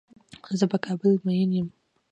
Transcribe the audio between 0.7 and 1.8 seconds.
په کابل مين يم.